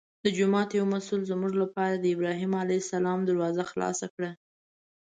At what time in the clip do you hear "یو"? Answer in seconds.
0.79-0.85